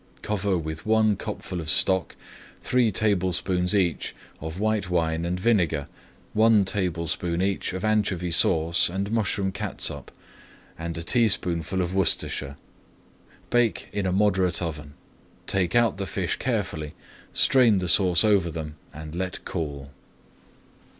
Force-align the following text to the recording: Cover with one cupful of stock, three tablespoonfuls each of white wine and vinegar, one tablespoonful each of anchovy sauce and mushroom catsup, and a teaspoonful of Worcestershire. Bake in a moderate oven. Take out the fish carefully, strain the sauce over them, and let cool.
Cover 0.23 0.57
with 0.57 0.83
one 0.83 1.15
cupful 1.15 1.61
of 1.61 1.69
stock, 1.69 2.15
three 2.59 2.91
tablespoonfuls 2.91 3.75
each 3.75 4.15
of 4.39 4.59
white 4.59 4.89
wine 4.89 5.25
and 5.25 5.39
vinegar, 5.39 5.85
one 6.33 6.65
tablespoonful 6.65 7.43
each 7.43 7.71
of 7.73 7.85
anchovy 7.85 8.31
sauce 8.31 8.89
and 8.89 9.11
mushroom 9.11 9.51
catsup, 9.51 10.11
and 10.75 10.97
a 10.97 11.03
teaspoonful 11.03 11.83
of 11.83 11.93
Worcestershire. 11.93 12.55
Bake 13.51 13.89
in 13.93 14.07
a 14.07 14.11
moderate 14.11 14.59
oven. 14.59 14.95
Take 15.45 15.75
out 15.75 15.97
the 15.97 16.07
fish 16.07 16.35
carefully, 16.37 16.95
strain 17.31 17.77
the 17.77 17.87
sauce 17.87 18.23
over 18.23 18.49
them, 18.49 18.77
and 18.91 19.13
let 19.13 19.45
cool. 19.45 19.91